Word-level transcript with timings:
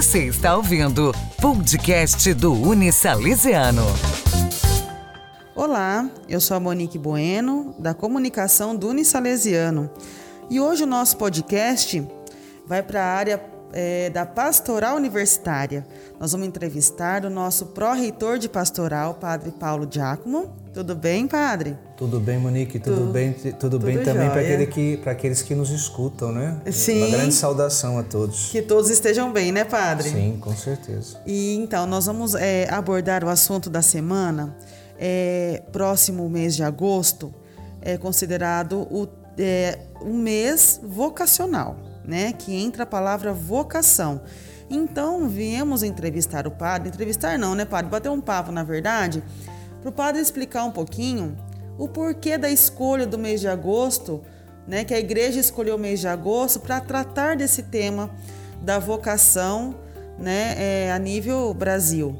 Você 0.00 0.24
está 0.24 0.56
ouvindo 0.56 1.12
podcast 1.42 2.32
do 2.32 2.54
Unisalesiano. 2.54 3.82
Olá, 5.54 6.08
eu 6.26 6.40
sou 6.40 6.56
a 6.56 6.60
Monique 6.60 6.96
Bueno, 6.96 7.74
da 7.78 7.92
comunicação 7.92 8.74
do 8.74 8.88
Unisalesiano. 8.88 9.90
E 10.48 10.58
hoje 10.58 10.84
o 10.84 10.86
nosso 10.86 11.18
podcast 11.18 12.02
vai 12.66 12.82
para 12.82 13.04
a 13.04 13.14
área 13.14 13.49
é, 13.72 14.10
da 14.10 14.26
pastoral 14.26 14.96
universitária. 14.96 15.86
Nós 16.18 16.32
vamos 16.32 16.46
entrevistar 16.46 17.24
o 17.24 17.30
nosso 17.30 17.66
pró-reitor 17.66 18.38
de 18.38 18.48
pastoral, 18.48 19.14
Padre 19.14 19.50
Paulo 19.50 19.88
Giacomo. 19.90 20.54
Tudo 20.72 20.94
bem, 20.94 21.26
Padre? 21.26 21.76
Tudo 21.96 22.20
bem, 22.20 22.38
Monique. 22.38 22.78
Tudo, 22.78 22.96
tudo 22.96 23.12
bem, 23.12 23.32
tudo, 23.32 23.56
tudo 23.58 23.78
bem 23.80 24.02
também 24.02 24.30
para 24.30 24.40
aquele 24.40 24.66
que, 24.66 25.00
aqueles 25.04 25.42
que 25.42 25.54
nos 25.54 25.70
escutam, 25.70 26.32
né? 26.32 26.60
Sim. 26.70 26.98
Uma 26.98 27.16
grande 27.16 27.34
saudação 27.34 27.98
a 27.98 28.02
todos. 28.02 28.50
Que 28.50 28.62
todos 28.62 28.88
estejam 28.90 29.32
bem, 29.32 29.50
né, 29.50 29.64
Padre? 29.64 30.10
Sim, 30.10 30.38
com 30.40 30.54
certeza. 30.54 31.18
E 31.26 31.56
então 31.56 31.86
nós 31.86 32.06
vamos 32.06 32.34
é, 32.34 32.68
abordar 32.70 33.24
o 33.24 33.28
assunto 33.28 33.68
da 33.68 33.82
semana. 33.82 34.56
É, 35.02 35.62
próximo 35.72 36.28
mês 36.28 36.54
de 36.54 36.62
agosto 36.62 37.34
é 37.80 37.96
considerado 37.96 38.82
o, 38.90 39.08
é, 39.38 39.78
um 40.02 40.18
mês 40.18 40.78
vocacional 40.82 41.89
né, 42.10 42.32
que 42.32 42.52
entra 42.52 42.82
a 42.82 42.86
palavra 42.86 43.32
vocação. 43.32 44.20
Então, 44.68 45.28
viemos 45.28 45.84
entrevistar 45.84 46.46
o 46.46 46.50
padre, 46.50 46.88
entrevistar 46.88 47.38
não, 47.38 47.54
né, 47.54 47.64
padre, 47.64 47.88
bater 47.88 48.10
um 48.10 48.20
papo, 48.20 48.50
na 48.50 48.64
verdade, 48.64 49.22
para 49.80 49.88
o 49.88 49.92
padre 49.92 50.20
explicar 50.20 50.64
um 50.64 50.72
pouquinho 50.72 51.36
o 51.78 51.88
porquê 51.88 52.36
da 52.36 52.50
escolha 52.50 53.06
do 53.06 53.16
mês 53.16 53.40
de 53.40 53.48
agosto, 53.48 54.20
né, 54.66 54.84
que 54.84 54.92
a 54.92 54.98
igreja 54.98 55.38
escolheu 55.38 55.76
o 55.76 55.78
mês 55.78 56.00
de 56.00 56.08
agosto 56.08 56.58
para 56.58 56.80
tratar 56.80 57.36
desse 57.36 57.62
tema 57.62 58.10
da 58.60 58.78
vocação, 58.78 59.76
né, 60.18 60.54
é, 60.58 60.92
a 60.92 60.98
nível 60.98 61.54
Brasil. 61.54 62.18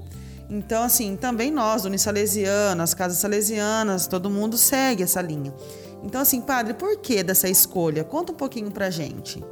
Então, 0.48 0.84
assim, 0.84 1.16
também 1.16 1.50
nós, 1.50 1.82
do 1.82 1.88
Unisalesiano, 1.88 2.82
as 2.82 2.94
casas 2.94 3.18
salesianas, 3.18 4.06
todo 4.06 4.30
mundo 4.30 4.56
segue 4.56 5.02
essa 5.02 5.20
linha. 5.20 5.52
Então, 6.02 6.20
assim, 6.20 6.40
padre, 6.40 6.74
por 6.74 6.96
que 6.98 7.22
dessa 7.22 7.48
escolha? 7.48 8.02
Conta 8.02 8.32
um 8.32 8.34
pouquinho 8.34 8.70
pra 8.70 8.88
gente. 8.88 9.44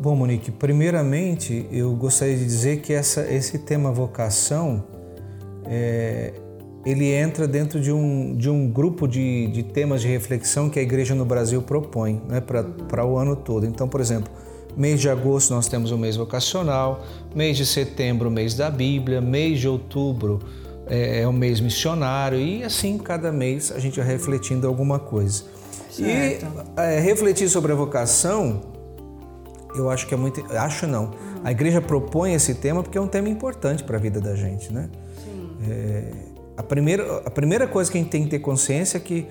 Bom, 0.00 0.16
Monique, 0.16 0.50
primeiramente 0.50 1.66
eu 1.70 1.94
gostaria 1.94 2.34
de 2.34 2.46
dizer 2.46 2.80
que 2.80 2.90
essa, 2.90 3.30
esse 3.30 3.58
tema 3.58 3.92
vocação 3.92 4.82
é, 5.66 6.32
ele 6.86 7.12
entra 7.12 7.46
dentro 7.46 7.78
de 7.78 7.92
um, 7.92 8.34
de 8.34 8.48
um 8.48 8.66
grupo 8.66 9.06
de, 9.06 9.48
de 9.48 9.62
temas 9.62 10.00
de 10.00 10.08
reflexão 10.08 10.70
que 10.70 10.78
a 10.78 10.82
igreja 10.82 11.14
no 11.14 11.26
Brasil 11.26 11.60
propõe 11.60 12.22
né, 12.26 12.40
para 12.40 13.04
o 13.04 13.18
ano 13.18 13.36
todo. 13.36 13.66
Então, 13.66 13.86
por 13.86 14.00
exemplo, 14.00 14.32
mês 14.74 15.02
de 15.02 15.10
agosto 15.10 15.52
nós 15.52 15.68
temos 15.68 15.90
o 15.90 15.98
mês 15.98 16.16
vocacional, 16.16 17.04
mês 17.34 17.58
de 17.58 17.66
setembro 17.66 18.30
o 18.30 18.32
mês 18.32 18.54
da 18.54 18.70
Bíblia, 18.70 19.20
mês 19.20 19.60
de 19.60 19.68
outubro 19.68 20.38
é, 20.86 21.20
é 21.20 21.28
o 21.28 21.32
mês 21.32 21.60
missionário 21.60 22.38
e 22.38 22.64
assim 22.64 22.96
cada 22.96 23.30
mês 23.30 23.70
a 23.70 23.78
gente 23.78 24.00
vai 24.00 24.08
refletindo 24.08 24.66
alguma 24.66 24.98
coisa. 24.98 25.44
Certo. 25.90 26.46
E 26.78 26.80
é, 26.80 26.98
refletir 27.00 27.50
sobre 27.50 27.70
a 27.72 27.74
vocação 27.74 28.79
eu 29.74 29.90
acho 29.90 30.06
que 30.06 30.14
é 30.14 30.16
muito. 30.16 30.44
Acho 30.52 30.86
não. 30.86 31.12
A 31.44 31.50
igreja 31.50 31.80
propõe 31.80 32.34
esse 32.34 32.54
tema 32.54 32.82
porque 32.82 32.98
é 32.98 33.00
um 33.00 33.06
tema 33.06 33.28
importante 33.28 33.84
para 33.84 33.96
a 33.96 34.00
vida 34.00 34.20
da 34.20 34.34
gente, 34.34 34.72
né? 34.72 34.90
Sim. 35.24 35.50
É, 35.68 36.12
a, 36.56 36.62
primeira, 36.62 37.18
a 37.24 37.30
primeira 37.30 37.66
coisa 37.66 37.90
que 37.90 37.98
a 37.98 38.00
gente 38.00 38.10
tem 38.10 38.24
que 38.24 38.30
ter 38.30 38.38
consciência 38.38 38.96
é 38.96 39.00
que 39.00 39.26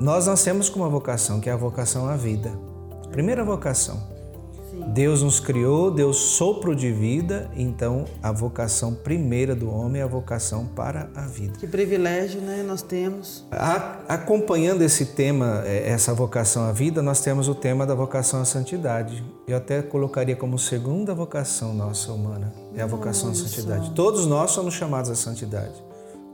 nós 0.00 0.26
nascemos 0.26 0.68
com 0.68 0.80
uma 0.80 0.88
vocação, 0.88 1.40
que 1.40 1.48
é 1.48 1.52
a 1.52 1.56
vocação 1.56 2.08
à 2.08 2.16
vida. 2.16 2.50
Primeira 3.10 3.44
vocação. 3.44 4.02
Deus 4.92 5.22
nos 5.22 5.38
criou, 5.38 5.90
Deus 5.90 6.16
sopro 6.16 6.74
de 6.74 6.90
vida, 6.90 7.50
então 7.54 8.04
a 8.22 8.32
vocação 8.32 8.94
primeira 8.94 9.54
do 9.54 9.70
homem 9.70 10.00
é 10.00 10.04
a 10.04 10.08
vocação 10.08 10.66
para 10.66 11.10
a 11.14 11.26
vida. 11.26 11.58
Que 11.58 11.66
privilégio, 11.66 12.40
né? 12.40 12.64
Nós 12.66 12.80
temos. 12.82 13.46
A, 13.50 13.98
acompanhando 14.08 14.82
esse 14.82 15.06
tema, 15.06 15.62
é, 15.66 15.90
essa 15.90 16.14
vocação 16.14 16.64
à 16.64 16.72
vida, 16.72 17.02
nós 17.02 17.20
temos 17.20 17.48
o 17.48 17.54
tema 17.54 17.86
da 17.86 17.94
vocação 17.94 18.40
à 18.40 18.44
santidade. 18.44 19.22
Eu 19.46 19.56
até 19.56 19.82
colocaria 19.82 20.36
como 20.36 20.58
segunda 20.58 21.14
vocação 21.14 21.74
nossa 21.74 22.12
humana, 22.12 22.52
é 22.74 22.82
a 22.82 22.86
vocação 22.86 23.30
à 23.30 23.34
santidade. 23.34 23.90
Todos 23.90 24.26
nós 24.26 24.52
somos 24.52 24.74
chamados 24.74 25.10
à 25.10 25.14
santidade. 25.14 25.74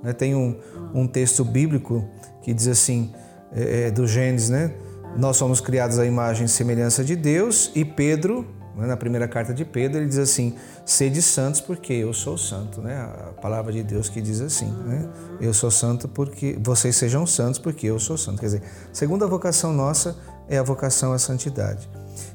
Né, 0.02 0.12
tem 0.12 0.34
um, 0.34 0.56
um 0.94 1.08
texto 1.08 1.44
bíblico 1.44 2.04
que 2.42 2.54
diz 2.54 2.68
assim, 2.68 3.12
é, 3.52 3.88
é 3.88 3.90
do 3.90 4.06
Gênesis, 4.06 4.48
né? 4.48 4.72
Nós 5.18 5.36
somos 5.36 5.60
criados 5.60 5.98
à 5.98 6.06
imagem 6.06 6.46
e 6.46 6.48
semelhança 6.48 7.02
de 7.02 7.16
Deus 7.16 7.72
e 7.74 7.84
Pedro, 7.84 8.46
né, 8.76 8.86
na 8.86 8.96
primeira 8.96 9.26
carta 9.26 9.52
de 9.52 9.64
Pedro, 9.64 9.98
ele 9.98 10.06
diz 10.06 10.18
assim: 10.18 10.54
sede 10.86 11.20
santos 11.20 11.60
porque 11.60 11.92
eu 11.92 12.12
sou 12.12 12.38
santo, 12.38 12.80
né? 12.80 12.96
A 12.96 13.32
palavra 13.42 13.72
de 13.72 13.82
Deus 13.82 14.08
que 14.08 14.22
diz 14.22 14.40
assim, 14.40 14.70
né? 14.86 15.08
Eu 15.40 15.52
sou 15.52 15.72
santo 15.72 16.06
porque 16.06 16.56
vocês 16.62 16.94
sejam 16.94 17.26
santos 17.26 17.58
porque 17.58 17.88
eu 17.88 17.98
sou 17.98 18.16
santo. 18.16 18.38
Quer 18.38 18.46
dizer, 18.46 18.62
segunda 18.92 19.26
vocação 19.26 19.72
nossa 19.72 20.16
é 20.48 20.56
a 20.56 20.62
vocação 20.62 21.12
à 21.12 21.18
santidade. 21.18 21.90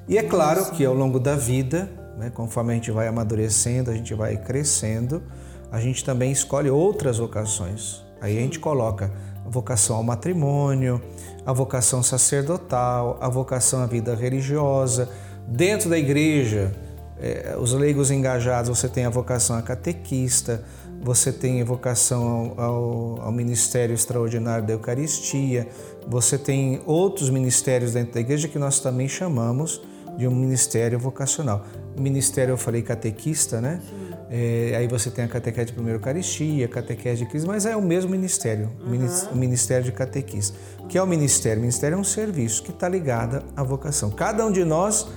E 0.06 0.18
é 0.18 0.24
claro 0.24 0.70
que 0.72 0.84
ao 0.84 0.94
longo 0.94 1.22
da 1.22 1.38
vida, 1.38 1.90
né, 2.18 2.30
conforme 2.32 2.74
a 2.74 2.76
gente 2.76 2.92
vai 2.92 3.08
amadurecendo, 3.08 3.92
a 3.92 3.94
gente 3.94 4.14
vai 4.14 4.36
crescendo, 4.36 5.24
a 5.72 5.80
gente 5.80 6.04
também 6.04 6.34
escolhe 6.34 6.70
outras 6.70 7.18
vocações. 7.18 8.04
Aí 8.20 8.38
a 8.38 8.42
gente 8.42 8.60
coloca 8.60 9.10
a 9.46 9.50
vocação 9.50 9.98
ao 9.98 10.04
matrimônio, 10.04 11.02
a 11.46 11.54
vocação 11.54 12.02
sacerdotal, 12.02 13.18
a 13.22 13.30
vocação 13.30 13.82
à 13.82 13.86
vida 13.86 14.16
religiosa. 14.16 15.10
Dentro 15.48 15.90
da 15.90 15.98
igreja, 15.98 16.72
é, 17.20 17.56
os 17.60 17.74
leigos 17.74 18.12
engajados, 18.12 18.70
você 18.70 18.88
tem 18.88 19.06
a 19.06 19.10
vocação 19.10 19.58
a 19.58 19.62
catequista, 19.62 20.64
você 21.02 21.32
tem 21.32 21.62
a 21.62 21.66
vocação 21.66 22.54
ao, 22.58 22.62
ao, 22.62 23.22
ao, 23.24 23.32
ministério 23.32 23.94
extraordinário 23.94 24.66
da 24.66 24.74
Eucaristia, 24.74 25.68
você 26.08 26.38
tem 26.38 26.82
outros 26.86 27.30
ministérios 27.30 27.94
dentro 27.94 28.14
da 28.14 28.22
igreja 28.22 28.48
que 28.48 28.58
nós 28.58 28.80
também 28.80 29.08
chamamos 29.08 29.82
de 30.18 30.28
um 30.28 30.36
ministério 30.36 31.00
vocacional. 31.00 31.66
Ministério, 31.98 32.54
eu 32.54 32.58
falei 32.58 32.82
catequista, 32.82 33.60
né? 33.62 33.82
É, 34.30 34.76
aí 34.76 34.88
você 34.88 35.12
tem 35.12 35.26
a 35.26 35.28
catequese 35.28 35.68
de 35.68 35.74
primeira 35.74 35.98
Eucaristia, 35.98 36.66
a 36.66 36.68
catequese 36.68 37.24
de 37.24 37.30
Cristo, 37.30 37.48
mas 37.48 37.66
é 37.66 37.76
o 37.76 37.82
mesmo 37.82 38.10
ministério, 38.10 38.72
uhum. 38.84 39.08
o 39.32 39.36
ministério 39.36 39.86
de 39.86 39.92
catequista. 39.92 40.58
O 40.80 40.88
que 40.88 40.98
é 40.98 41.04
o 41.04 41.06
ministério? 41.06 41.60
O 41.60 41.62
ministério 41.62 41.96
é 41.96 42.00
um 42.00 42.04
serviço 42.04 42.64
que 42.64 42.72
está 42.72 42.90
ligado 42.90 43.44
à 43.56 43.64
vocação. 43.64 44.10
Cada 44.10 44.46
um 44.46 44.52
de 44.52 44.64
nós 44.64 45.08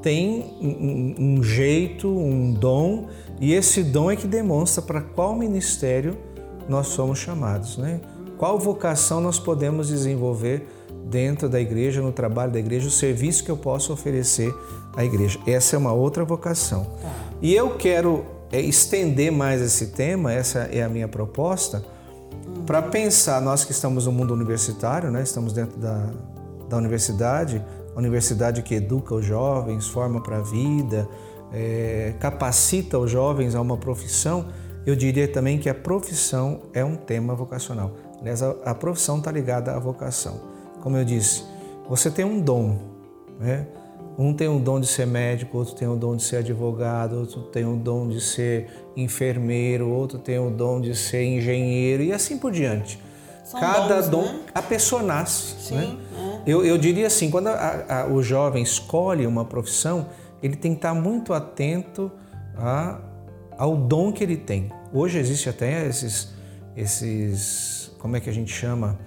tem 0.00 0.56
um, 0.60 1.14
um 1.18 1.42
jeito, 1.42 2.08
um 2.08 2.52
dom, 2.52 3.08
e 3.40 3.52
esse 3.52 3.82
dom 3.82 4.10
é 4.10 4.16
que 4.16 4.26
demonstra 4.26 4.82
para 4.82 5.00
qual 5.00 5.36
ministério 5.36 6.16
nós 6.68 6.88
somos 6.88 7.18
chamados, 7.18 7.76
né? 7.76 8.00
Qual 8.38 8.58
vocação 8.58 9.20
nós 9.20 9.38
podemos 9.38 9.88
desenvolver 9.88 10.66
dentro 11.04 11.48
da 11.48 11.60
igreja, 11.60 12.00
no 12.00 12.12
trabalho 12.12 12.52
da 12.52 12.58
igreja, 12.58 12.88
o 12.88 12.90
serviço 12.90 13.44
que 13.44 13.50
eu 13.50 13.56
posso 13.56 13.92
oferecer 13.92 14.54
à 14.96 15.04
igreja. 15.04 15.38
Essa 15.46 15.76
é 15.76 15.78
uma 15.78 15.92
outra 15.92 16.24
vocação. 16.24 16.86
E 17.40 17.54
eu 17.54 17.76
quero 17.76 18.24
é 18.52 18.60
estender 18.60 19.32
mais 19.32 19.62
esse 19.62 19.88
tema, 19.88 20.30
essa 20.30 20.68
é 20.70 20.82
a 20.82 20.88
minha 20.88 21.08
proposta, 21.08 21.82
para 22.66 22.82
pensar, 22.82 23.40
nós 23.40 23.64
que 23.64 23.72
estamos 23.72 24.06
no 24.06 24.12
mundo 24.12 24.34
universitário, 24.34 25.10
né, 25.10 25.22
estamos 25.22 25.54
dentro 25.54 25.78
da, 25.78 26.10
da 26.68 26.76
universidade, 26.76 27.64
a 27.94 27.98
universidade 27.98 28.62
que 28.62 28.74
educa 28.74 29.14
os 29.14 29.24
jovens, 29.24 29.88
forma 29.88 30.20
para 30.20 30.36
a 30.36 30.40
vida, 30.42 31.08
é, 31.52 32.14
capacita 32.20 32.98
os 32.98 33.10
jovens 33.10 33.54
a 33.54 33.60
uma 33.60 33.76
profissão, 33.76 34.46
eu 34.84 34.94
diria 34.94 35.28
também 35.28 35.58
que 35.58 35.68
a 35.68 35.74
profissão 35.74 36.60
é 36.72 36.84
um 36.84 36.96
tema 36.96 37.34
vocacional. 37.34 37.92
Aliás, 38.20 38.42
a, 38.42 38.50
a 38.64 38.74
profissão 38.74 39.18
está 39.18 39.32
ligada 39.32 39.74
à 39.74 39.78
vocação. 39.78 40.51
Como 40.82 40.96
eu 40.96 41.04
disse, 41.04 41.44
você 41.88 42.10
tem 42.10 42.24
um 42.24 42.40
dom, 42.40 42.76
né? 43.38 43.66
Um 44.18 44.34
tem 44.34 44.48
o 44.48 44.58
dom 44.58 44.78
de 44.78 44.86
ser 44.86 45.06
médico, 45.06 45.56
outro 45.56 45.74
tem 45.74 45.88
o 45.88 45.96
dom 45.96 46.16
de 46.16 46.22
ser 46.22 46.38
advogado, 46.38 47.20
outro 47.20 47.42
tem 47.44 47.64
o 47.64 47.76
dom 47.76 48.08
de 48.08 48.20
ser 48.20 48.68
enfermeiro, 48.94 49.88
outro 49.88 50.18
tem 50.18 50.38
o 50.38 50.50
dom 50.50 50.80
de 50.80 50.94
ser 50.94 51.24
engenheiro 51.24 52.02
e 52.02 52.12
assim 52.12 52.36
por 52.36 52.52
diante. 52.52 53.00
São 53.44 53.58
Cada 53.58 54.00
dons, 54.00 54.08
dom, 54.08 54.24
né? 54.24 54.40
a 54.54 54.60
pessoa 54.60 55.02
nasce. 55.02 55.68
Sim, 55.68 55.74
né? 55.76 55.96
é. 56.46 56.52
eu, 56.52 56.64
eu 56.64 56.76
diria 56.76 57.06
assim, 57.06 57.30
quando 57.30 57.46
a, 57.46 58.02
a, 58.02 58.06
o 58.06 58.22
jovem 58.22 58.62
escolhe 58.62 59.26
uma 59.26 59.44
profissão, 59.44 60.08
ele 60.42 60.56
tem 60.56 60.72
que 60.72 60.78
estar 60.78 60.94
muito 60.94 61.32
atento 61.32 62.10
a, 62.56 63.00
ao 63.56 63.76
dom 63.76 64.12
que 64.12 64.22
ele 64.22 64.36
tem. 64.36 64.70
Hoje 64.92 65.18
existe 65.18 65.48
até 65.48 65.86
esses, 65.86 66.28
esses, 66.76 67.90
como 67.98 68.16
é 68.16 68.20
que 68.20 68.28
a 68.28 68.32
gente 68.32 68.52
chama? 68.52 68.98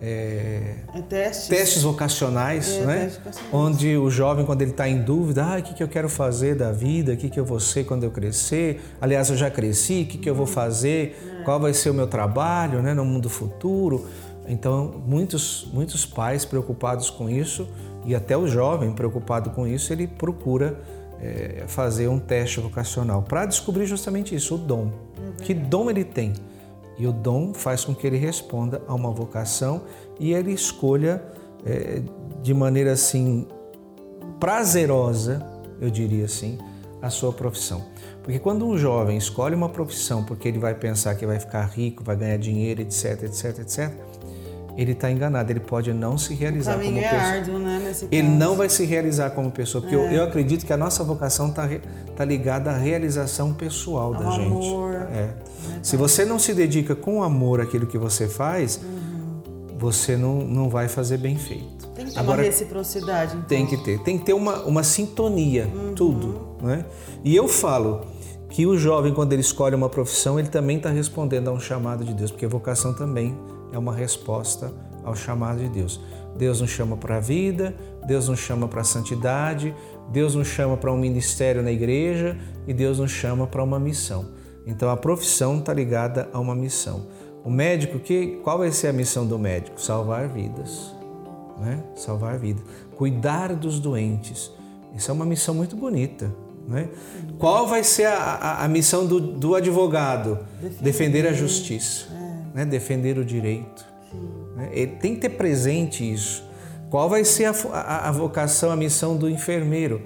É, 0.00 0.74
é 0.94 1.02
testes. 1.02 1.48
testes 1.48 1.82
vocacionais, 1.82 2.76
é, 2.76 2.86
né? 2.86 2.98
Testes 3.00 3.18
vocacionais. 3.18 3.54
onde 3.54 3.96
o 3.96 4.08
jovem, 4.08 4.44
quando 4.44 4.62
ele 4.62 4.70
está 4.70 4.88
em 4.88 5.00
dúvida, 5.00 5.44
ah, 5.44 5.58
o 5.58 5.62
que, 5.62 5.74
que 5.74 5.82
eu 5.82 5.88
quero 5.88 6.08
fazer 6.08 6.54
da 6.54 6.70
vida, 6.70 7.12
o 7.12 7.16
que, 7.16 7.28
que 7.28 7.38
eu 7.38 7.44
vou 7.44 7.58
ser 7.58 7.84
quando 7.84 8.04
eu 8.04 8.10
crescer, 8.10 8.80
aliás, 9.00 9.28
eu 9.30 9.36
já 9.36 9.50
cresci, 9.50 10.02
o 10.02 10.06
que, 10.06 10.18
que 10.18 10.30
eu 10.30 10.34
vou 10.34 10.46
fazer, 10.46 11.38
é. 11.40 11.42
qual 11.42 11.58
vai 11.58 11.74
ser 11.74 11.90
o 11.90 11.94
meu 11.94 12.06
trabalho 12.06 12.80
né, 12.80 12.94
no 12.94 13.04
mundo 13.04 13.28
futuro. 13.28 14.06
Então, 14.46 15.02
muitos, 15.06 15.68
muitos 15.72 16.06
pais 16.06 16.44
preocupados 16.44 17.10
com 17.10 17.28
isso, 17.28 17.68
e 18.04 18.14
até 18.14 18.36
o 18.36 18.46
jovem 18.46 18.92
preocupado 18.92 19.50
com 19.50 19.66
isso, 19.66 19.92
ele 19.92 20.06
procura 20.06 20.80
é, 21.20 21.64
fazer 21.66 22.08
um 22.08 22.18
teste 22.18 22.60
vocacional 22.60 23.22
para 23.22 23.44
descobrir 23.46 23.86
justamente 23.86 24.34
isso, 24.34 24.54
o 24.54 24.58
dom. 24.58 24.90
Que 25.42 25.52
dom 25.52 25.90
ele 25.90 26.04
tem? 26.04 26.32
E 26.98 27.06
o 27.06 27.12
dom 27.12 27.54
faz 27.54 27.84
com 27.84 27.94
que 27.94 28.06
ele 28.06 28.16
responda 28.16 28.82
a 28.88 28.94
uma 28.94 29.10
vocação 29.10 29.82
e 30.18 30.32
ele 30.32 30.52
escolha 30.52 31.22
é, 31.64 32.02
de 32.42 32.52
maneira 32.52 32.92
assim 32.92 33.46
prazerosa, 34.40 35.44
eu 35.80 35.90
diria 35.90 36.24
assim, 36.24 36.58
a 37.00 37.10
sua 37.10 37.32
profissão. 37.32 37.84
Porque 38.22 38.38
quando 38.38 38.66
um 38.66 38.76
jovem 38.76 39.16
escolhe 39.16 39.54
uma 39.54 39.68
profissão 39.68 40.24
porque 40.24 40.48
ele 40.48 40.58
vai 40.58 40.74
pensar 40.74 41.14
que 41.14 41.24
vai 41.24 41.38
ficar 41.38 41.64
rico, 41.64 42.04
vai 42.04 42.16
ganhar 42.16 42.36
dinheiro, 42.36 42.82
etc, 42.82 43.22
etc, 43.22 43.58
etc, 43.60 43.92
ele 44.78 44.92
está 44.92 45.10
enganado, 45.10 45.50
ele 45.50 45.58
pode 45.58 45.92
não 45.92 46.16
se 46.16 46.32
realizar 46.34 46.78
como 46.78 46.98
é 46.98 47.02
pessoa. 47.02 47.20
Árduo, 47.20 47.58
né, 47.58 47.82
nesse 47.84 48.08
ele 48.12 48.28
caso. 48.28 48.38
não 48.38 48.54
vai 48.54 48.68
se 48.68 48.84
realizar 48.84 49.30
como 49.30 49.50
pessoa, 49.50 49.82
porque 49.82 49.96
é. 49.96 49.98
eu, 49.98 50.04
eu, 50.12 50.22
acredito 50.22 50.64
que 50.64 50.72
a 50.72 50.76
nossa 50.76 51.02
vocação 51.02 51.48
está 51.48 51.68
tá 52.14 52.24
ligada 52.24 52.70
à 52.70 52.76
realização 52.76 53.52
pessoal 53.52 54.14
Ao 54.14 54.22
da 54.22 54.30
gente. 54.30 54.46
Amor. 54.46 54.94
É. 54.94 55.30
Se 55.82 55.96
você 55.96 56.24
não 56.24 56.38
se 56.38 56.54
dedica 56.54 56.94
com 56.94 57.24
amor 57.24 57.60
àquilo 57.60 57.88
que 57.88 57.98
você 57.98 58.28
faz, 58.28 58.76
uhum. 58.76 59.76
você 59.76 60.16
não, 60.16 60.44
não 60.44 60.70
vai 60.70 60.86
fazer 60.86 61.18
bem 61.18 61.36
feito. 61.36 61.88
Tem 61.88 62.06
que 62.06 62.12
ter 62.12 62.20
Agora, 62.20 62.38
uma 62.38 62.44
reciprocidade. 62.44 63.32
Então. 63.32 63.48
Tem 63.48 63.66
que 63.66 63.76
ter. 63.78 63.98
Tem 64.04 64.16
que 64.16 64.26
ter 64.26 64.32
uma, 64.32 64.60
uma 64.62 64.84
sintonia, 64.84 65.68
uhum. 65.74 65.94
tudo. 65.94 66.56
Né? 66.62 66.84
E 67.24 67.34
eu 67.34 67.48
falo 67.48 68.02
que 68.48 68.64
o 68.64 68.78
jovem, 68.78 69.12
quando 69.12 69.32
ele 69.32 69.42
escolhe 69.42 69.74
uma 69.74 69.88
profissão, 69.88 70.38
ele 70.38 70.48
também 70.48 70.76
está 70.76 70.88
respondendo 70.88 71.48
a 71.48 71.52
um 71.52 71.58
chamado 71.58 72.04
de 72.04 72.14
Deus, 72.14 72.30
porque 72.30 72.46
a 72.46 72.48
vocação 72.48 72.94
também 72.94 73.36
é 73.72 73.78
uma 73.78 73.94
resposta 73.94 74.72
ao 75.04 75.14
chamado 75.14 75.60
de 75.60 75.68
Deus. 75.68 76.00
Deus 76.36 76.60
nos 76.60 76.70
chama 76.70 76.96
para 76.96 77.16
a 77.16 77.20
vida, 77.20 77.74
Deus 78.06 78.28
nos 78.28 78.38
chama 78.38 78.68
para 78.68 78.82
a 78.82 78.84
santidade, 78.84 79.74
Deus 80.10 80.34
nos 80.34 80.46
chama 80.46 80.76
para 80.76 80.92
um 80.92 80.96
ministério 80.96 81.62
na 81.62 81.72
igreja 81.72 82.38
e 82.66 82.72
Deus 82.72 82.98
nos 82.98 83.10
chama 83.10 83.46
para 83.46 83.62
uma 83.62 83.78
missão. 83.78 84.26
Então 84.66 84.90
a 84.90 84.96
profissão 84.96 85.58
está 85.58 85.72
ligada 85.72 86.28
a 86.32 86.38
uma 86.38 86.54
missão. 86.54 87.06
O 87.44 87.50
médico, 87.50 87.98
que, 87.98 88.38
qual 88.44 88.58
vai 88.58 88.70
ser 88.70 88.88
a 88.88 88.92
missão 88.92 89.26
do 89.26 89.38
médico? 89.38 89.80
Salvar 89.80 90.28
vidas. 90.28 90.94
Né? 91.58 91.82
Salvar 91.96 92.38
vidas. 92.38 92.62
Cuidar 92.96 93.54
dos 93.54 93.80
doentes. 93.80 94.52
Isso 94.94 95.10
é 95.10 95.14
uma 95.14 95.24
missão 95.24 95.54
muito 95.54 95.74
bonita. 95.74 96.30
Né? 96.66 96.88
Qual 97.38 97.66
vai 97.66 97.82
ser 97.82 98.04
a, 98.04 98.18
a, 98.18 98.64
a 98.64 98.68
missão 98.68 99.06
do, 99.06 99.18
do 99.18 99.54
advogado? 99.54 100.38
Defender, 100.60 100.82
Defender 100.82 101.26
a 101.26 101.32
justiça 101.32 102.17
né? 102.58 102.64
defender 102.64 103.18
o 103.18 103.24
direito. 103.24 103.86
Né? 104.56 104.70
Ele 104.72 104.92
tem 104.96 105.14
que 105.14 105.20
ter 105.20 105.30
presente 105.30 106.10
isso. 106.10 106.42
Qual 106.90 107.08
vai 107.08 107.24
ser 107.24 107.44
a, 107.44 107.52
a, 107.72 108.08
a 108.08 108.12
vocação, 108.12 108.70
a 108.70 108.76
missão 108.76 109.16
do 109.16 109.28
enfermeiro? 109.28 110.02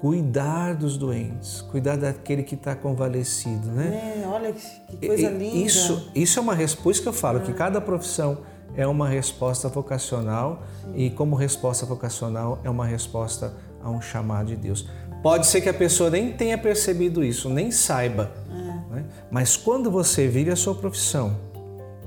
Cuidar 0.00 0.74
dos 0.74 0.96
doentes, 0.96 1.60
cuidar 1.60 1.96
daquele 1.96 2.42
que 2.42 2.56
está 2.56 2.74
convalescido, 2.74 3.68
né? 3.68 4.22
É, 4.24 4.26
olha 4.26 4.52
que 4.52 5.06
coisa 5.06 5.30
linda. 5.30 5.56
Isso, 5.56 6.10
isso 6.12 6.38
é 6.40 6.42
uma 6.42 6.54
resposta 6.54 7.02
que 7.02 7.08
eu 7.08 7.12
falo, 7.12 7.40
que 7.40 7.52
cada 7.52 7.80
profissão 7.80 8.38
é 8.74 8.84
uma 8.84 9.08
resposta 9.08 9.68
vocacional 9.68 10.62
Sim. 10.84 10.92
e 10.96 11.10
como 11.10 11.36
resposta 11.36 11.86
vocacional 11.86 12.58
é 12.64 12.70
uma 12.70 12.86
resposta 12.86 13.54
a 13.80 13.90
um 13.90 14.00
chamado 14.00 14.46
de 14.46 14.56
Deus. 14.56 14.88
Pode 15.22 15.46
ser 15.46 15.60
que 15.60 15.68
a 15.68 15.74
pessoa 15.74 16.10
nem 16.10 16.32
tenha 16.32 16.58
percebido 16.58 17.22
isso, 17.22 17.48
nem 17.48 17.70
saiba, 17.70 18.32
é. 18.50 18.94
né? 18.94 19.04
mas 19.30 19.56
quando 19.56 19.88
você 19.88 20.26
vive 20.26 20.50
a 20.50 20.56
sua 20.56 20.74
profissão, 20.74 21.51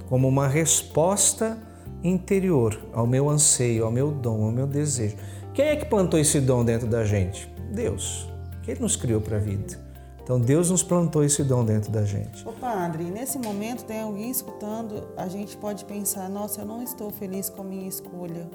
como 0.10 0.28
uma 0.28 0.48
resposta 0.48 1.58
interior 2.04 2.80
ao 2.94 3.08
meu 3.08 3.30
anseio, 3.30 3.86
ao 3.86 3.92
meu 3.92 4.12
dom, 4.12 4.44
ao 4.44 4.52
meu 4.52 4.68
desejo. 4.68 5.18
Quem 5.54 5.66
é 5.66 5.76
que 5.76 5.86
plantou 5.86 6.20
esse 6.20 6.40
dom 6.40 6.64
dentro 6.64 6.88
da 6.88 7.04
gente? 7.04 7.52
Deus. 7.72 8.30
Que 8.62 8.72
Ele 8.72 8.82
nos 8.82 8.96
criou 8.96 9.22
para 9.22 9.38
a 9.38 9.40
vida. 9.40 9.80
Então 10.22 10.40
Deus 10.40 10.72
nos 10.72 10.82
plantou 10.82 11.24
esse 11.24 11.44
dom 11.44 11.64
dentro 11.64 11.92
da 11.92 12.04
gente. 12.04 12.48
Ô 12.48 12.52
padre, 12.52 13.04
nesse 13.04 13.38
momento 13.38 13.86
tem 13.86 14.02
alguém 14.02 14.32
escutando, 14.32 15.08
a 15.16 15.28
gente 15.28 15.56
pode 15.56 15.86
pensar, 15.86 16.28
nossa, 16.30 16.62
eu 16.62 16.66
não 16.66 16.82
estou 16.82 17.12
feliz 17.12 17.50
com 17.50 17.62
a 17.62 17.66
minha 17.66 17.88
escolha. 17.88 18.50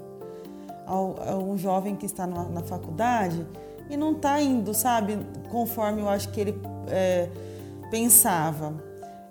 Um 1.48 1.56
jovem 1.56 1.94
que 1.94 2.04
está 2.04 2.26
na 2.26 2.62
faculdade 2.62 3.46
e 3.88 3.96
não 3.96 4.12
está 4.12 4.40
indo, 4.40 4.74
sabe, 4.74 5.18
conforme 5.48 6.02
eu 6.02 6.08
acho 6.08 6.30
que 6.30 6.40
ele 6.40 6.60
é, 6.88 7.28
pensava 7.88 8.89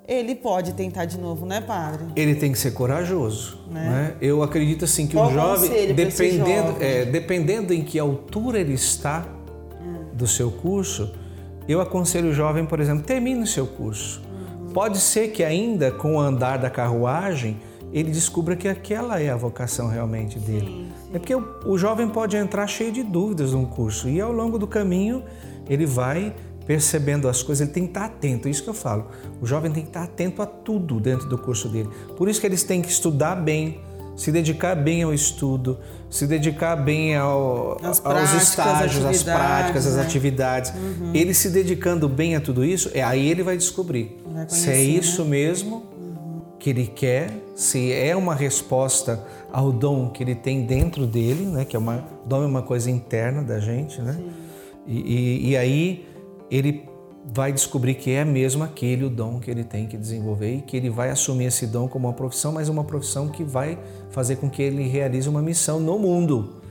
ele 0.09 0.33
pode 0.33 0.73
tentar 0.73 1.05
de 1.05 1.19
novo, 1.19 1.45
né, 1.45 1.61
padre? 1.61 2.05
Ele 2.15 2.33
tem 2.33 2.51
que 2.51 2.57
ser 2.57 2.71
corajoso. 2.71 3.59
Né? 3.69 3.89
né? 3.89 4.15
Eu 4.19 4.41
acredito 4.41 4.85
assim 4.85 5.05
que 5.05 5.13
Qual 5.13 5.29
o 5.29 5.31
jovem, 5.31 5.93
dependendo, 5.93 6.71
jovem? 6.71 6.87
É, 6.87 7.05
dependendo 7.05 7.71
em 7.71 7.83
que 7.83 7.99
altura 7.99 8.59
ele 8.59 8.73
está 8.73 9.27
hum. 9.79 10.05
do 10.11 10.25
seu 10.25 10.49
curso, 10.49 11.13
eu 11.67 11.79
aconselho 11.79 12.29
o 12.29 12.33
jovem, 12.33 12.65
por 12.65 12.79
exemplo, 12.79 13.03
termine 13.03 13.43
o 13.43 13.47
seu 13.47 13.67
curso. 13.67 14.23
Uhum. 14.59 14.69
Pode 14.73 14.97
ser 14.97 15.27
que 15.27 15.43
ainda 15.43 15.91
com 15.91 16.15
o 16.15 16.19
andar 16.19 16.57
da 16.57 16.71
carruagem 16.71 17.57
ele 17.93 18.11
descubra 18.11 18.55
que 18.55 18.67
aquela 18.67 19.19
é 19.21 19.29
a 19.29 19.35
vocação 19.35 19.87
realmente 19.87 20.39
dele. 20.39 20.65
Sim, 20.65 20.87
sim. 21.05 21.09
É 21.13 21.19
porque 21.19 21.35
o, 21.35 21.59
o 21.65 21.77
jovem 21.77 22.09
pode 22.09 22.35
entrar 22.35 22.65
cheio 22.65 22.91
de 22.91 23.03
dúvidas 23.03 23.53
num 23.53 23.65
curso 23.65 24.09
e 24.09 24.19
ao 24.19 24.31
longo 24.31 24.57
do 24.57 24.65
caminho 24.65 25.23
ele 25.69 25.85
vai 25.85 26.33
percebendo 26.69 27.27
as 27.27 27.41
coisas, 27.41 27.65
ele 27.65 27.73
tem 27.73 27.85
que 27.85 27.89
estar 27.89 28.05
atento, 28.05 28.47
é 28.47 28.51
isso 28.51 28.61
que 28.61 28.69
eu 28.69 28.75
falo. 28.75 29.07
O 29.41 29.45
jovem 29.47 29.71
tem 29.71 29.81
que 29.81 29.89
estar 29.89 30.03
atento 30.03 30.39
a 30.39 30.45
tudo 30.45 30.99
dentro 30.99 31.27
do 31.27 31.35
curso 31.35 31.67
dele. 31.67 31.89
Por 32.15 32.29
isso 32.29 32.39
que 32.39 32.45
eles 32.45 32.61
têm 32.61 32.79
que 32.79 32.89
estudar 32.89 33.33
bem, 33.37 33.79
se 34.15 34.31
dedicar 34.31 34.75
bem 34.75 35.01
ao 35.01 35.11
estudo, 35.11 35.79
se 36.11 36.27
dedicar 36.27 36.75
bem 36.75 37.15
ao, 37.15 37.79
as 37.81 38.05
aos 38.05 38.33
estágios, 38.33 39.03
às 39.03 39.23
práticas, 39.23 39.87
às 39.87 39.95
né? 39.95 40.03
atividades. 40.03 40.71
Uhum. 40.75 41.09
Ele 41.11 41.33
se 41.33 41.49
dedicando 41.49 42.07
bem 42.07 42.35
a 42.35 42.39
tudo 42.39 42.63
isso, 42.63 42.91
é 42.93 43.01
aí 43.01 43.27
ele 43.27 43.41
vai 43.41 43.57
descobrir 43.57 44.15
vai 44.25 44.45
conhecer, 44.45 44.55
se 44.55 44.69
é 44.69 44.79
isso 44.79 45.23
né? 45.23 45.29
mesmo 45.31 45.77
uhum. 45.97 46.41
que 46.59 46.69
ele 46.69 46.85
quer, 46.85 47.31
se 47.55 47.91
é 47.91 48.15
uma 48.15 48.35
resposta 48.35 49.25
ao 49.51 49.71
dom 49.71 50.11
que 50.11 50.21
ele 50.21 50.35
tem 50.35 50.67
dentro 50.67 51.07
dele, 51.07 51.45
né? 51.45 51.65
Que 51.65 51.75
é 51.75 51.79
uma 51.79 52.05
dom 52.27 52.43
é 52.43 52.45
uma 52.45 52.61
coisa 52.61 52.91
interna 52.91 53.41
da 53.41 53.59
gente, 53.59 53.99
né? 53.99 54.15
E, 54.85 54.99
e, 54.99 55.49
e 55.49 55.57
aí 55.57 56.08
ele 56.49 56.87
vai 57.31 57.51
descobrir 57.51 57.95
que 57.95 58.11
é 58.11 58.25
mesmo 58.25 58.63
aquele 58.63 59.05
o 59.05 59.09
dom 59.09 59.39
que 59.39 59.51
ele 59.51 59.63
tem 59.63 59.87
que 59.87 59.97
desenvolver 59.97 60.55
e 60.55 60.61
que 60.61 60.75
ele 60.75 60.89
vai 60.89 61.09
assumir 61.09 61.45
esse 61.45 61.67
dom 61.67 61.87
como 61.87 62.07
uma 62.07 62.13
profissão, 62.13 62.51
mas 62.51 62.69
uma 62.69 62.83
profissão 62.83 63.27
que 63.27 63.43
vai 63.43 63.77
fazer 64.09 64.37
com 64.37 64.49
que 64.49 64.61
ele 64.61 64.87
realize 64.87 65.27
uma 65.27 65.41
missão 65.41 65.79
no 65.79 65.99
mundo. 65.99 66.61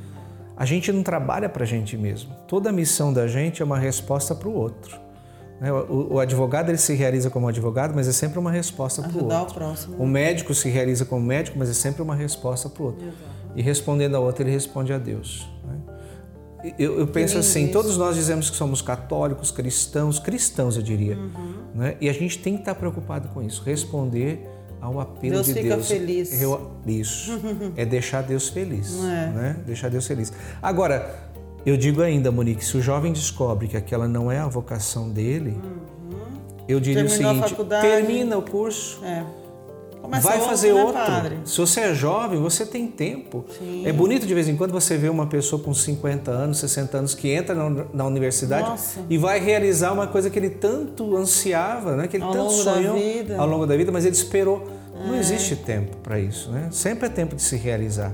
A 0.56 0.64
gente 0.64 0.90
não 0.90 1.02
trabalha 1.02 1.48
para 1.48 1.62
a 1.62 1.66
gente 1.66 1.96
mesmo. 1.96 2.34
Toda 2.48 2.72
missão 2.72 3.12
da 3.12 3.28
gente 3.28 3.62
é 3.62 3.64
uma 3.64 3.78
resposta 3.78 4.34
para 4.34 4.48
o 4.48 4.52
outro. 4.52 4.98
Né? 5.60 5.72
O, 5.72 6.18
advogado 6.18 6.68
ele 6.70 6.78
se 6.78 6.94
realiza 6.94 7.30
como 7.30 7.48
advogado, 7.48 7.94
mas 7.94 8.08
é 8.08 8.12
sempre 8.12 8.38
uma 8.38 8.50
resposta 8.50 9.02
para 9.02 9.12
o 9.12 9.24
outro. 9.24 9.50
O, 9.50 9.54
próximo. 9.54 9.96
o 9.96 10.06
médico 10.06 10.54
se 10.54 10.68
realiza 10.68 11.04
como 11.04 11.24
médico, 11.24 11.58
mas 11.58 11.68
é 11.68 11.74
sempre 11.74 12.02
uma 12.02 12.14
resposta 12.14 12.68
para 12.68 12.82
o 12.82 12.86
outro. 12.86 13.06
E 13.54 13.62
respondendo 13.62 14.16
ao 14.16 14.24
outro, 14.24 14.42
ele 14.42 14.50
responde 14.50 14.92
a 14.92 14.98
Deus. 14.98 15.48
Né? 15.64 15.94
Eu, 16.78 16.98
eu 16.98 17.06
penso 17.06 17.38
assim, 17.38 17.64
isso. 17.64 17.72
todos 17.72 17.96
nós 17.96 18.16
dizemos 18.16 18.50
que 18.50 18.56
somos 18.56 18.82
católicos, 18.82 19.50
cristãos, 19.50 20.18
cristãos 20.18 20.76
eu 20.76 20.82
diria, 20.82 21.16
uhum. 21.16 21.54
né? 21.74 21.96
e 22.00 22.08
a 22.08 22.12
gente 22.12 22.38
tem 22.38 22.54
que 22.54 22.60
estar 22.60 22.74
preocupado 22.74 23.28
com 23.28 23.40
isso, 23.40 23.62
responder 23.62 24.44
ao 24.80 24.98
apelo 25.00 25.34
Deus 25.34 25.46
de 25.46 25.54
fica 25.54 25.76
Deus. 25.76 25.88
Feliz. 25.88 26.42
Eu, 26.42 26.72
isso, 26.86 27.40
é 27.76 27.84
deixar 27.84 28.22
Deus 28.22 28.48
feliz, 28.48 28.96
é. 28.98 29.30
né? 29.30 29.56
Deixar 29.64 29.88
Deus 29.88 30.06
feliz. 30.06 30.32
Agora, 30.60 31.30
eu 31.64 31.76
digo 31.76 32.02
ainda, 32.02 32.32
Monique, 32.32 32.64
se 32.64 32.76
o 32.76 32.82
jovem 32.82 33.12
descobre 33.12 33.68
que 33.68 33.76
aquela 33.76 34.08
não 34.08 34.30
é 34.30 34.38
a 34.38 34.48
vocação 34.48 35.10
dele, 35.10 35.50
uhum. 35.62 36.18
eu 36.68 36.80
diria 36.80 37.04
Terminou 37.04 37.44
o 37.44 37.48
seguinte: 37.48 37.64
termina 37.80 38.36
o 38.36 38.42
curso. 38.42 39.04
É 39.04 39.24
Começa 40.00 40.28
vai 40.28 40.40
fazer 40.40 40.72
outro. 40.72 40.94
Né, 40.94 41.20
outro. 41.22 41.38
Se 41.44 41.58
você 41.58 41.80
é 41.80 41.94
jovem, 41.94 42.40
você 42.40 42.64
tem 42.64 42.86
tempo. 42.86 43.44
Sim. 43.58 43.86
É 43.86 43.92
bonito 43.92 44.26
de 44.26 44.34
vez 44.34 44.48
em 44.48 44.56
quando 44.56 44.72
você 44.72 44.96
ver 44.96 45.10
uma 45.10 45.26
pessoa 45.26 45.62
com 45.62 45.74
50 45.74 46.30
anos, 46.30 46.58
60 46.58 46.98
anos 46.98 47.14
que 47.14 47.30
entra 47.30 47.54
na, 47.92 48.04
universidade 48.06 48.68
Nossa. 48.68 49.00
e 49.10 49.18
vai 49.18 49.40
realizar 49.40 49.92
uma 49.92 50.06
coisa 50.06 50.30
que 50.30 50.38
ele 50.38 50.50
tanto 50.50 51.16
ansiava, 51.16 51.96
né? 51.96 52.08
que 52.08 52.16
ele 52.16 52.24
ao 52.24 52.32
tanto 52.32 52.52
sonhou 52.52 52.96
ao 53.36 53.46
longo 53.46 53.66
da 53.66 53.76
vida, 53.76 53.92
mas 53.92 54.04
ele 54.04 54.14
esperou. 54.14 54.66
É. 54.94 55.06
Não 55.06 55.16
existe 55.16 55.56
tempo 55.56 55.96
para 55.98 56.18
isso. 56.18 56.50
Né? 56.50 56.68
Sempre 56.70 57.06
é 57.06 57.10
tempo 57.10 57.36
de 57.36 57.42
se 57.42 57.56
realizar. 57.56 58.12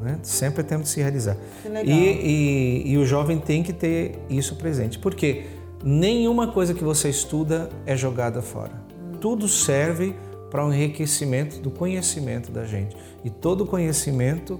Né? 0.00 0.18
Sempre 0.22 0.62
é 0.62 0.64
tempo 0.64 0.82
de 0.82 0.88
se 0.88 1.00
realizar. 1.00 1.36
E, 1.84 1.92
e, 1.92 2.92
e 2.92 2.98
o 2.98 3.04
jovem 3.04 3.38
tem 3.38 3.62
que 3.62 3.72
ter 3.72 4.18
isso 4.30 4.56
presente. 4.56 4.98
Porque 4.98 5.44
nenhuma 5.84 6.48
coisa 6.48 6.72
que 6.72 6.82
você 6.82 7.08
estuda 7.08 7.68
é 7.84 7.96
jogada 7.96 8.40
fora. 8.40 8.72
Tudo 9.20 9.46
serve 9.46 10.14
para 10.50 10.64
o 10.64 10.72
enriquecimento 10.72 11.60
do 11.60 11.70
conhecimento 11.70 12.50
da 12.50 12.64
gente. 12.64 12.96
E 13.24 13.30
todo 13.30 13.64
conhecimento 13.64 14.58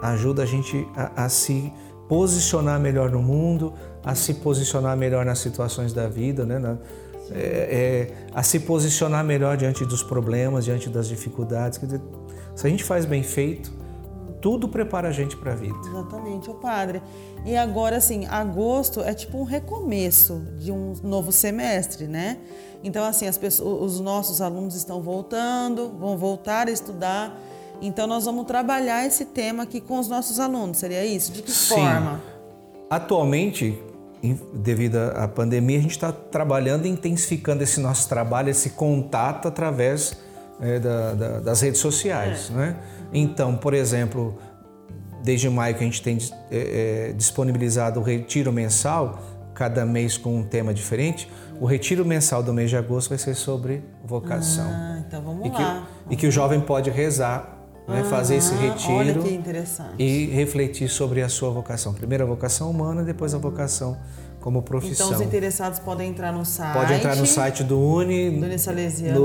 ajuda 0.00 0.42
a 0.42 0.46
gente 0.46 0.86
a, 0.94 1.24
a, 1.24 1.28
se 1.28 1.72
posicionar 2.08 2.78
melhor 2.78 3.10
no 3.10 3.22
mundo, 3.22 3.72
a 4.04 4.14
se 4.14 4.34
posicionar 4.34 4.96
melhor 4.96 5.24
nas 5.24 5.38
situações 5.38 5.92
da 5.92 6.08
vida, 6.08 6.44
né? 6.44 6.58
Na, 6.58 6.78
é, 7.32 7.38
é, 7.38 8.14
a 8.34 8.42
se 8.42 8.60
posicionar 8.60 9.24
melhor 9.24 9.56
diante 9.56 9.84
dos 9.84 10.02
problemas, 10.02 10.64
diante 10.64 10.88
das 10.88 11.06
dificuldades. 11.06 11.78
Quer 11.78 11.86
dizer, 11.86 12.00
se 12.56 12.66
a 12.66 12.70
gente 12.70 12.82
faz 12.82 13.04
bem 13.04 13.22
feito, 13.22 13.70
tudo 14.40 14.68
prepara 14.68 15.08
a 15.08 15.12
gente 15.12 15.36
para 15.36 15.52
a 15.52 15.54
vida. 15.54 15.78
Exatamente, 15.86 16.50
o 16.50 16.54
padre. 16.54 17.02
E 17.44 17.56
agora, 17.56 17.96
assim, 17.96 18.26
agosto 18.26 19.00
é 19.00 19.14
tipo 19.14 19.38
um 19.38 19.44
recomeço 19.44 20.42
de 20.58 20.72
um 20.72 20.94
novo 21.02 21.32
semestre, 21.32 22.06
né? 22.06 22.38
Então, 22.82 23.04
assim, 23.04 23.26
as 23.26 23.36
pessoas, 23.36 23.92
os 23.92 24.00
nossos 24.00 24.40
alunos 24.40 24.74
estão 24.74 25.02
voltando, 25.02 25.90
vão 25.98 26.16
voltar 26.16 26.68
a 26.68 26.70
estudar. 26.70 27.38
Então, 27.82 28.06
nós 28.06 28.24
vamos 28.24 28.46
trabalhar 28.46 29.06
esse 29.06 29.24
tema 29.24 29.62
aqui 29.62 29.80
com 29.80 29.98
os 29.98 30.08
nossos 30.08 30.40
alunos. 30.40 30.78
Seria 30.78 31.04
isso? 31.04 31.32
De 31.32 31.42
que 31.42 31.50
Sim. 31.50 31.76
forma? 31.76 32.20
Atualmente, 32.88 33.78
devido 34.52 34.96
à 34.96 35.26
pandemia, 35.28 35.78
a 35.78 35.82
gente 35.82 35.92
está 35.92 36.12
trabalhando 36.12 36.86
e 36.86 36.88
intensificando 36.88 37.62
esse 37.62 37.80
nosso 37.80 38.08
trabalho, 38.08 38.50
esse 38.50 38.70
contato 38.70 39.48
através 39.48 40.16
é, 40.60 40.78
da, 40.78 41.14
da, 41.14 41.40
das 41.40 41.60
redes 41.60 41.80
sociais. 41.80 42.50
É. 42.50 42.54
Né? 42.54 42.76
Então, 43.12 43.56
por 43.56 43.74
exemplo, 43.74 44.38
desde 45.22 45.48
maio 45.48 45.74
que 45.74 45.82
a 45.82 45.86
gente 45.86 46.02
tem 46.02 46.18
é, 46.50 47.12
disponibilizado 47.16 48.00
o 48.00 48.02
retiro 48.02 48.52
mensal, 48.52 49.18
cada 49.54 49.84
mês 49.84 50.16
com 50.16 50.38
um 50.38 50.42
tema 50.42 50.72
diferente, 50.72 51.30
o 51.60 51.66
retiro 51.66 52.04
mensal 52.04 52.42
do 52.42 52.52
mês 52.52 52.70
de 52.70 52.76
agosto 52.76 53.10
vai 53.10 53.18
ser 53.18 53.34
sobre 53.34 53.82
vocação. 54.04 54.66
Ah, 54.66 55.02
então 55.06 55.20
vamos 55.22 55.46
e 55.46 55.50
lá. 55.50 55.56
Que, 55.56 55.62
vamos 55.62 55.88
e 56.10 56.16
que 56.16 56.26
o 56.26 56.30
jovem 56.30 56.60
pode 56.60 56.88
rezar, 56.88 57.58
né, 57.86 58.02
fazer 58.04 58.36
esse 58.36 58.54
retiro 58.54 59.22
e 59.98 60.26
refletir 60.26 60.88
sobre 60.88 61.20
a 61.20 61.28
sua 61.28 61.50
vocação. 61.50 61.92
Primeiro 61.92 62.24
a 62.24 62.26
vocação 62.26 62.70
humana, 62.70 63.02
depois 63.02 63.34
a 63.34 63.38
vocação 63.38 63.98
como 64.40 64.62
profissão. 64.62 65.06
Então 65.06 65.18
os 65.18 65.24
interessados 65.24 65.78
podem 65.78 66.10
entrar 66.10 66.32
no 66.32 66.44
site. 66.44 66.72
Pode 66.72 66.94
entrar 66.94 67.14
no 67.14 67.26
site 67.26 67.62
do 67.62 67.78
Uni, 67.78 68.30
do 68.30 68.46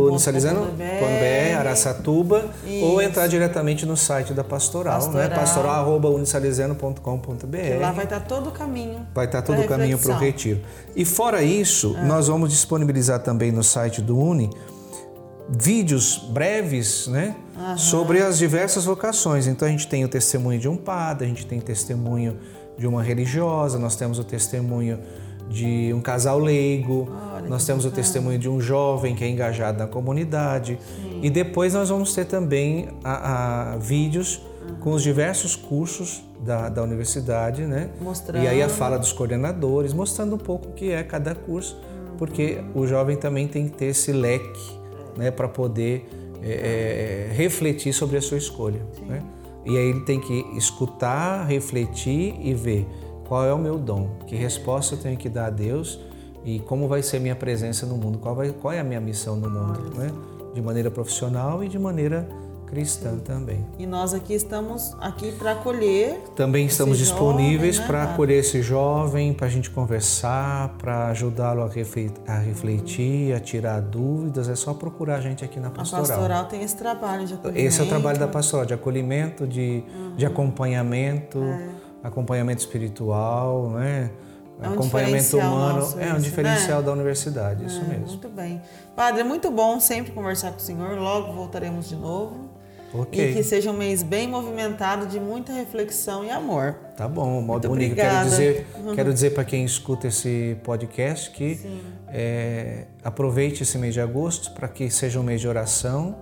Unisalesiano.br, 0.10 1.58
Araçatuba, 1.58 2.46
Isso. 2.66 2.86
ou 2.86 3.02
entrar 3.02 3.28
diretamente 3.28 3.86
no 3.86 3.96
site 3.96 4.34
da 4.34 4.44
Pastoral, 4.44 5.00
Pastoral. 5.00 5.30
né? 5.30 5.36
pastoral@unisalesiano.com.br. 5.36 7.80
Lá 7.80 7.92
vai 7.92 8.04
estar 8.04 8.20
todo 8.20 8.50
o 8.50 8.52
caminho. 8.52 9.08
Vai 9.14 9.26
estar 9.26 9.42
todo 9.42 9.62
o 9.62 9.68
caminho 9.68 9.98
para 9.98 10.12
o 10.12 10.18
retiro. 10.18 10.62
E 10.96 11.06
fora 11.06 11.42
isso, 11.42 11.96
é. 11.98 12.04
nós 12.04 12.28
vamos 12.28 12.52
disponibilizar 12.52 13.20
também 13.20 13.52
no 13.52 13.64
site 13.64 14.02
do 14.02 14.20
Uni 14.20 14.50
vídeos 15.48 16.18
breves, 16.18 17.06
né, 17.08 17.36
Aham. 17.56 17.78
sobre 17.78 18.20
as 18.22 18.38
diversas 18.38 18.86
vocações. 18.86 19.48
Então 19.48 19.68
a 19.68 19.72
gente 19.72 19.88
tem 19.88 20.04
o 20.04 20.08
testemunho 20.08 20.60
de 20.60 20.68
um 20.68 20.76
padre, 20.76 21.26
a 21.26 21.28
gente 21.28 21.46
tem 21.46 21.62
testemunho 21.62 22.38
de 22.78 22.88
uma 22.88 23.02
religiosa, 23.02 23.80
nós 23.80 23.96
temos 23.96 24.20
o 24.20 24.24
testemunho 24.24 25.00
de 25.50 25.94
um 25.94 26.02
casal 26.02 26.40
leigo, 26.40 27.08
Olha, 27.34 27.48
nós 27.48 27.66
temos 27.66 27.86
o 27.86 27.92
testemunho 27.92 28.40
de 28.40 28.50
um 28.50 28.60
jovem 28.60 29.16
que 29.16 29.24
é 29.24 29.30
engajado 29.30 29.78
na 29.78 29.88
comunidade 29.88 30.80
Sim. 30.96 31.20
e 31.22 31.30
depois 31.30 31.74
nós 31.74 31.90
vamos 31.90 32.14
ter 32.14 32.26
também 32.26 32.90
a, 33.04 33.74
a 33.74 33.78
vídeos 33.78 34.42
uhum. 34.68 34.76
com 34.78 34.92
os 34.92 35.04
diversos 35.04 35.56
cursos 35.56 36.24
da, 36.44 36.70
da 36.70 36.84
universidade, 36.84 37.64
né? 37.64 37.90
Mostrando. 38.02 38.44
E 38.44 38.48
aí 38.48 38.62
a 38.62 38.70
fala 38.70 38.98
dos 38.98 39.14
coordenadores, 39.14 39.94
mostrando 39.94 40.36
um 40.36 40.40
pouco 40.40 40.70
o 40.70 40.72
que 40.74 40.92
é 40.92 41.04
cada 41.04 41.34
curso, 41.36 41.76
uhum. 41.76 42.18
porque 42.18 42.62
o 42.74 42.86
jovem 42.88 43.16
também 43.16 43.48
tem 43.48 43.68
que 43.68 43.78
ter 43.78 43.86
esse 43.86 44.12
leque, 44.12 44.80
né, 45.16 45.32
para 45.32 45.48
poder 45.48 46.10
é, 46.44 47.30
é, 47.30 47.34
refletir 47.34 47.94
sobre 47.94 48.18
a 48.18 48.22
sua 48.22 48.38
escolha, 48.38 48.82
né? 49.08 49.22
E 49.66 49.78
aí 49.78 49.90
ele 49.90 50.02
tem 50.02 50.20
que 50.20 50.46
escutar, 50.56 51.46
refletir 51.48 52.40
e 52.40 52.54
ver 52.54 52.88
qual 53.28 53.44
é 53.44 53.54
o 53.54 53.58
meu 53.58 53.78
dom, 53.78 54.18
que 54.28 54.36
resposta 54.36 54.96
eu 54.96 55.00
tenho 55.00 55.18
que 55.18 55.28
dar 55.28 55.48
a 55.48 55.50
Deus 55.50 56.00
e 56.44 56.60
como 56.60 56.88
vai 56.88 57.02
ser 57.02 57.20
minha 57.20 57.36
presença 57.36 57.86
no 57.88 57.98
mundo, 57.98 58.20
qual, 58.20 58.36
vai, 58.36 58.52
qual 58.52 58.72
é 58.72 58.80
a 58.80 58.84
minha 58.84 59.02
missão 59.02 59.36
no 59.36 59.50
mundo, 59.50 59.98
né? 59.98 60.12
de 60.54 60.62
maneira 60.62 60.92
profissional 60.92 61.64
e 61.64 61.68
de 61.68 61.80
maneira 61.80 62.30
cristã 62.76 63.18
também. 63.18 63.66
E 63.80 63.88
nós 63.88 64.14
aqui 64.14 64.34
estamos 64.34 64.94
aqui 65.00 65.32
para 65.32 65.54
acolher. 65.54 66.20
Também 66.36 66.66
estamos 66.66 66.98
disponíveis 66.98 67.80
né? 67.80 67.88
para 67.88 68.04
acolher 68.04 68.40
esse 68.40 68.62
jovem, 68.62 69.34
para 69.34 69.48
a 69.48 69.50
gente 69.50 69.70
conversar, 69.70 70.76
para 70.78 71.08
ajudá-lo 71.08 71.64
a, 71.64 72.38
refletir, 72.38 73.34
a 73.34 73.40
tirar 73.40 73.80
dúvidas. 73.80 74.50
É 74.50 74.56
só 74.56 74.74
procurar 74.74 75.16
a 75.16 75.22
gente 75.22 75.46
aqui 75.46 75.58
na 75.58 75.70
pastoral. 75.70 76.04
A 76.04 76.08
pastoral 76.10 76.46
tem 76.46 76.64
esse 76.64 76.76
trabalho 76.76 77.26
de 77.26 77.34
acolhimento. 77.36 77.66
Esse 77.66 77.80
é 77.80 77.84
o 77.86 77.88
trabalho 77.88 78.20
da 78.20 78.28
pastoral, 78.28 78.66
de 78.66 78.74
acolhimento, 78.74 79.48
de, 79.48 79.82
uhum. 79.96 80.16
de 80.18 80.26
acompanhamento, 80.26 81.42
é. 81.42 81.70
acompanhamento 82.04 82.60
espiritual, 82.60 83.70
né? 83.70 84.12
É 84.62 84.70
um 84.70 84.74
acompanhamento 84.74 85.38
humano 85.38 85.80
nosso, 85.80 86.00
é 86.00 86.14
um 86.14 86.20
diferencial 86.20 86.80
né? 86.80 86.86
da 86.86 86.92
universidade, 86.94 87.66
isso 87.66 87.82
é, 87.82 87.84
mesmo. 87.84 88.08
Muito 88.08 88.30
bem. 88.30 88.62
Padre, 88.96 89.20
é 89.20 89.24
muito 89.24 89.52
bom 89.52 89.82
sempre 89.82 90.14
conversar 90.14 90.52
com 90.52 90.58
o 90.58 90.62
senhor, 90.62 90.98
logo 90.98 91.34
voltaremos 91.34 91.90
de 91.90 91.96
novo. 91.96 92.55
Okay. 93.02 93.32
E 93.32 93.34
que 93.36 93.44
seja 93.44 93.72
um 93.72 93.78
mês 93.78 94.04
bem 94.04 94.28
movimentado 94.28 95.06
de 95.06 95.20
muita 95.20 95.54
reflexão 95.54 96.24
e 96.24 96.30
amor. 96.30 96.76
Tá 96.96 97.08
bom, 97.08 97.42
modo 97.42 97.68
bonito. 97.68 97.96
Quero 97.96 98.26
dizer, 98.26 98.68
uhum. 98.76 98.96
quero 98.96 99.14
dizer 99.14 99.34
para 99.34 99.44
quem 99.44 99.66
escuta 99.66 100.08
esse 100.08 100.58
podcast 100.64 101.32
que 101.32 101.60
é, 102.08 102.86
aproveite 103.04 103.64
esse 103.64 103.78
mês 103.78 103.94
de 103.94 104.02
agosto 104.02 104.52
para 104.52 104.68
que 104.68 104.90
seja 104.90 105.20
um 105.20 105.24
mês 105.24 105.42
de 105.42 105.48
oração, 105.48 106.16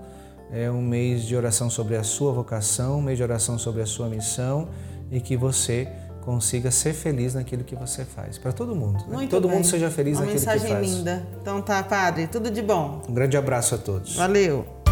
é 0.52 0.70
um 0.70 0.82
mês 0.82 1.24
de 1.24 1.36
oração 1.36 1.70
sobre 1.70 1.96
a 1.96 2.04
sua 2.04 2.32
vocação, 2.32 3.00
um 3.00 3.02
mês 3.02 3.18
de 3.18 3.24
oração 3.24 3.58
sobre 3.58 3.82
a 3.82 3.86
sua 3.86 4.08
missão 4.08 4.70
e 5.12 5.20
que 5.20 5.38
você 5.38 5.88
consiga 6.22 6.72
ser 6.72 6.94
feliz 6.94 7.34
naquilo 7.34 7.64
que 7.64 7.76
você 7.76 8.06
faz. 8.06 8.38
Para 8.38 8.52
todo 8.52 8.76
mundo. 8.76 9.04
Né? 9.08 9.16
Muito 9.16 9.30
todo 9.30 9.48
bem. 9.48 9.58
mundo 9.58 9.68
seja 9.68 9.90
feliz 9.90 10.18
Uma 10.18 10.26
naquilo 10.26 10.40
que 10.40 10.46
faz. 10.46 10.64
Uma 10.64 10.80
mensagem 10.80 10.98
linda. 10.98 11.28
Então 11.42 11.62
tá, 11.62 11.84
padre, 11.84 12.28
tudo 12.28 12.50
de 12.50 12.62
bom. 12.62 13.02
Um 13.08 13.14
grande 13.14 13.38
abraço 13.38 13.76
a 13.76 13.78
todos. 13.78 14.16
Valeu. 14.16 14.83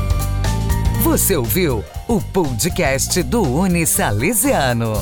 Você 1.04 1.36
ouviu 1.36 1.84
o 2.08 2.22
podcast 2.22 3.24
do 3.24 3.42
Uni 3.42 3.88
Salesiano. 3.88 4.94